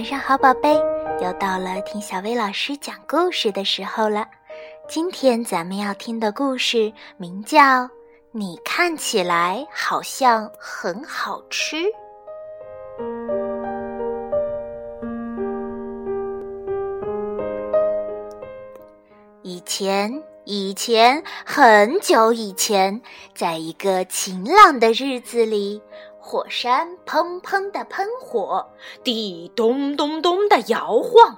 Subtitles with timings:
[0.00, 0.72] 晚上好，宝贝，
[1.22, 4.26] 又到了听小薇老师讲故事的时候了。
[4.88, 7.58] 今天咱们要听的故事名叫
[8.32, 11.76] 《你看起来好像很好吃》。
[19.42, 23.02] 以前，以前，很久以前，
[23.34, 25.82] 在一个晴朗的日子里。
[26.20, 28.64] 火山砰砰的喷火，
[29.02, 31.36] 地咚咚咚的摇晃。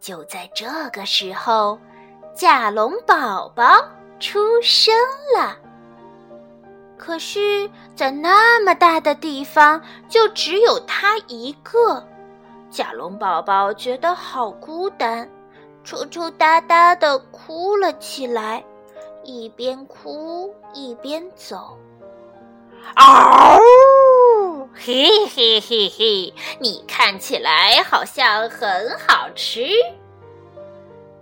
[0.00, 1.78] 就在这个时候，
[2.32, 3.64] 甲龙宝宝
[4.20, 4.94] 出生
[5.36, 5.56] 了。
[6.96, 12.02] 可是，在那么大的地方，就只有他一个。
[12.70, 15.28] 甲龙宝宝觉得好孤单，
[15.82, 18.64] 抽抽搭搭的哭了起来，
[19.24, 21.76] 一边哭一边走。
[22.94, 23.58] 嗷！
[24.74, 29.66] 嘿嘿嘿嘿，你看起来好像很好吃。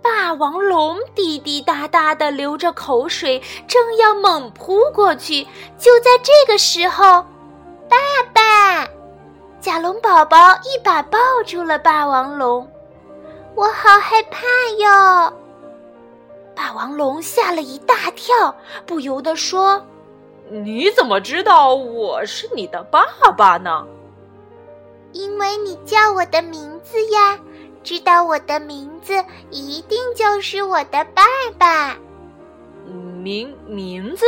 [0.01, 5.43] 霸王龙滴滴答答的流着口水，正要猛扑过去。
[5.77, 7.25] 就在这个时候，
[7.89, 7.97] 爸
[8.33, 8.87] 爸，
[9.59, 12.69] 甲龙宝宝一把抱住了霸王龙。
[13.55, 14.45] 我好害怕
[14.77, 15.33] 哟！
[16.55, 19.83] 霸王龙吓了一大跳，不由得说。
[20.49, 23.03] 你怎么知道我是你的爸
[23.37, 23.85] 爸呢？
[25.11, 27.39] 因为你叫我的名字呀，
[27.83, 29.13] 知道我的名字
[29.49, 31.23] 一定就是我的爸
[31.57, 31.97] 爸。
[32.85, 34.25] 名名字？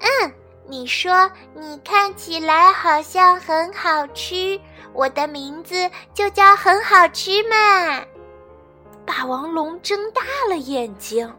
[0.00, 0.32] 嗯，
[0.66, 4.60] 你说你看起来好像很好吃，
[4.92, 8.02] 我的名字就叫很好吃嘛。
[9.06, 11.32] 霸王龙睁大了眼睛，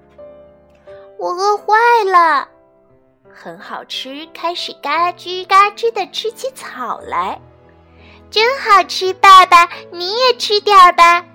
[1.17, 1.75] 我饿坏
[2.05, 2.47] 了。
[3.33, 7.39] 很好吃，开始嘎吱嘎吱的吃起草来，
[8.29, 9.13] 真好吃！
[9.13, 11.25] 爸爸，你也吃点儿吧。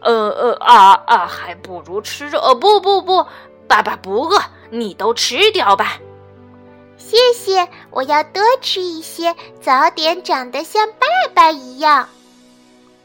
[0.00, 2.54] 呃呃啊啊，还不如吃肉。
[2.54, 3.26] 不不不，
[3.66, 5.98] 爸爸不饿，你都吃掉吧。
[6.96, 12.08] 谢谢，我要多吃一些，早点长得像爸爸一样。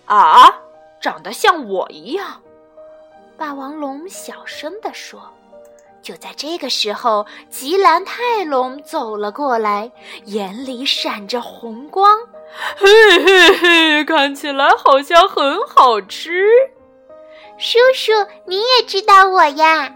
[0.06, 0.54] 啊，
[1.00, 2.42] 长得像我一样？
[3.38, 5.22] 霸王龙小声地说。
[6.02, 9.92] 就在这个时候，吉兰泰龙走了过来，
[10.26, 12.18] 眼里闪着红光。
[12.76, 12.88] 嘿
[13.24, 16.50] 嘿嘿，看起来好像很好吃。
[17.58, 18.12] 叔叔，
[18.46, 19.96] 你也知道我呀？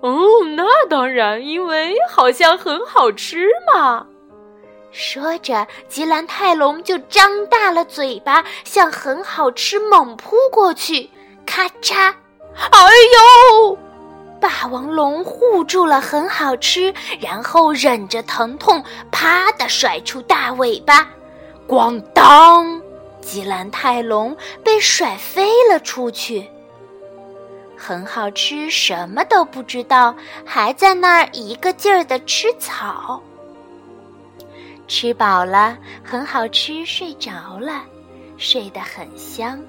[0.00, 4.06] 哦，那当然，因为好像很好吃嘛。
[4.90, 11.10] 说着，吉兰泰龙就张大了嘴巴，向很好吃猛扑过去。
[11.44, 12.14] 咔嚓！
[12.70, 12.88] 哎
[13.60, 13.78] 呦！
[14.40, 21.08] 霸王龙护住了，很好吃，然后忍着疼痛，啪的甩出大尾巴，
[21.66, 22.80] 咣当！
[23.20, 26.48] 吉兰泰龙被甩飞了出去。
[27.76, 30.14] 很好吃，什么都不知道，
[30.44, 33.20] 还在那儿一个劲儿的吃草。
[34.86, 37.82] 吃饱了，很好吃，睡着了，
[38.36, 39.60] 睡得很香。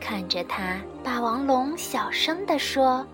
[0.00, 3.06] 看着他，霸王龙小声地说。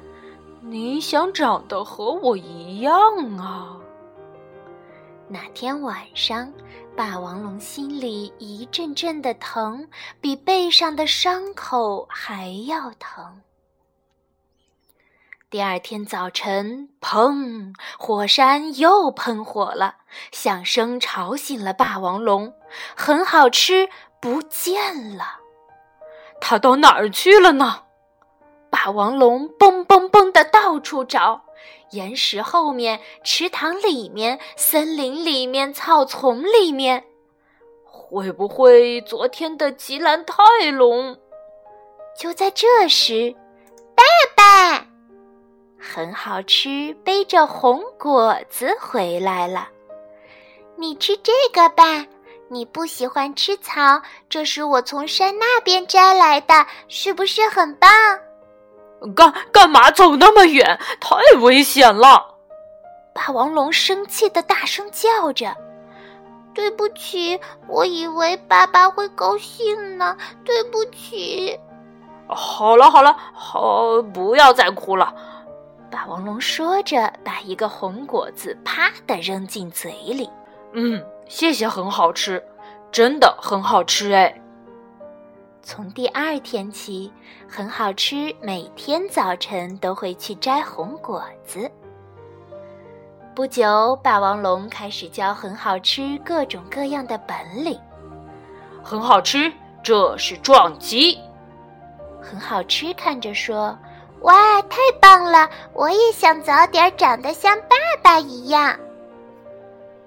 [0.61, 2.93] 你想长得和我一样
[3.39, 3.77] 啊？
[5.29, 6.53] 那天晚上，
[6.97, 9.89] 霸王龙心里一阵阵的疼，
[10.21, 13.43] 比背上的伤口还要疼。
[15.51, 17.75] 第二天早晨，砰！
[17.99, 19.97] 火山又喷火了，
[20.33, 22.53] 响声吵醒了霸王龙。
[22.97, 23.89] 很好吃，
[24.21, 25.41] 不见了，
[26.41, 27.85] 它到哪儿去了呢？
[28.71, 31.43] 霸王龙蹦蹦蹦的到处找，
[31.91, 37.05] 岩石后面、池塘里面、森林里面、草丛里面，
[37.85, 41.17] 会不会昨天的吉兰泰龙？
[42.19, 43.35] 就在这时，
[43.95, 44.03] 爸
[44.37, 44.87] 爸
[45.79, 49.69] 很好吃，背着红果子回来了。
[50.77, 52.07] 你吃这个吧，
[52.49, 57.91] 你不喜欢吃草，这是我从山那边摘来的，是不是很棒？
[59.15, 60.79] 干干嘛走那么远？
[61.01, 62.35] 太危险了！
[63.15, 65.57] 霸王龙生气的大声叫着
[66.55, 70.17] ：“对不起，我以为爸爸会高兴呢。
[70.45, 71.59] 对不起。”
[72.29, 75.15] 好了好了，好，不要再哭了。
[75.91, 80.29] 霸王龙说着，把一个红果子啪的扔进嘴里。
[80.75, 82.45] 嗯，谢谢，很好吃，
[82.93, 84.39] 真的很好吃哎。
[85.69, 87.13] 从第二天起，
[87.47, 88.35] 很好吃。
[88.41, 91.71] 每天早晨都会去摘红果子。
[93.35, 97.79] 不久，霸王龙开始教很好吃各种各样的本领。
[98.83, 101.19] 很好吃，这是撞击。
[102.19, 103.79] 很好吃，看着说
[104.25, 105.51] ：“哇，太棒了！
[105.75, 108.75] 我也想早点长得像爸爸一样。”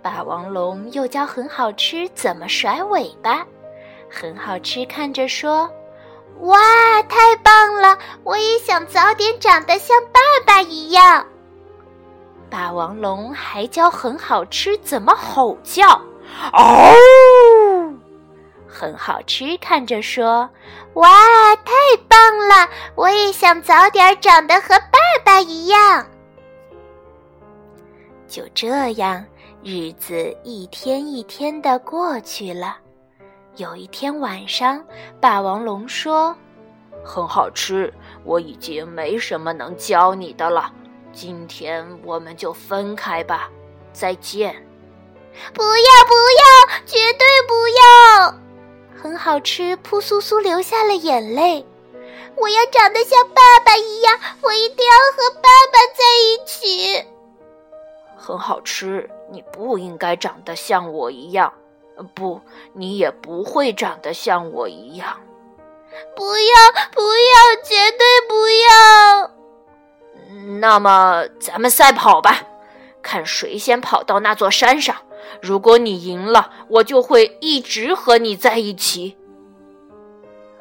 [0.02, 3.46] 霸王龙又教很好吃怎么甩尾巴。
[4.14, 5.72] 很好吃，看着说
[6.42, 6.60] ：“哇，
[7.04, 7.98] 太棒了！
[8.24, 11.26] 我也想早点长得像爸爸一样。”
[12.52, 15.88] 霸王龙还教很好吃怎么吼叫。
[16.52, 16.94] 嗷！
[18.68, 20.50] 很好吃，看着说
[20.96, 21.10] ：“哇，
[21.58, 21.72] 太
[22.10, 22.70] 棒了！
[22.96, 26.06] 我也想早点长得和爸爸一样。”
[28.28, 29.26] 就这样，
[29.64, 32.78] 日子一天一天的过去了。
[33.58, 34.84] 有一天晚上，
[35.20, 36.36] 霸王龙说
[37.04, 37.94] ：“很好吃，
[38.24, 40.72] 我已经没什么能教你的了。
[41.12, 43.50] 今天我们就分开吧，
[43.92, 44.56] 再见。”
[45.54, 48.36] 不要不要，绝对不要！
[49.02, 51.66] 很好吃，扑簌簌流下了眼泪。
[52.36, 57.06] 我要长得像爸爸一样，我一定要和爸爸在一起。
[58.18, 61.52] 很好吃，你不应该长得像我一样，
[62.04, 62.42] 不，
[62.74, 65.18] 你也不会长得像我一样。
[66.16, 66.56] 不要
[66.94, 69.32] 不要，绝对不要！
[70.60, 72.44] 那么咱们赛跑吧，
[73.02, 74.96] 看谁先跑到那座山上。
[75.42, 79.18] 如果你赢了，我就会一直和你在一起。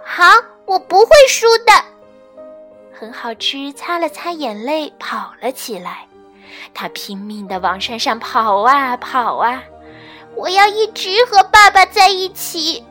[0.05, 0.25] 好，
[0.67, 1.73] 我不会输的。
[2.93, 6.07] 很好吃，擦了擦眼泪，跑了起来。
[6.75, 9.63] 他拼命的往山上跑啊跑啊，
[10.35, 12.83] 我要一直和爸爸在一起。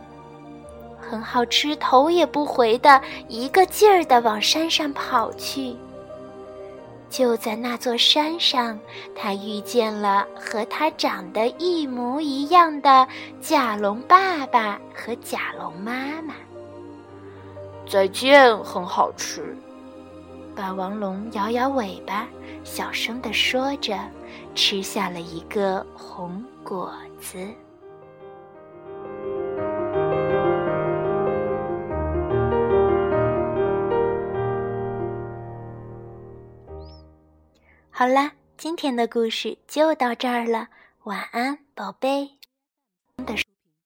[0.99, 5.75] 很好吃，头也不回的一个劲儿的往山上跑去。
[7.09, 8.79] 就在那座山上，
[9.15, 13.07] 他遇见了和他长得一模一样的
[13.41, 16.35] 甲龙爸爸和甲龙妈妈。
[17.89, 19.57] 再见，很好吃。
[20.59, 22.27] 霸王龙摇摇尾巴，
[22.65, 23.97] 小声的说着，
[24.53, 27.47] 吃下了一个红果子。
[37.89, 40.67] 好啦，今天的故事就到这儿了。
[41.05, 42.31] 晚安，宝贝。
[43.25, 43.33] 的。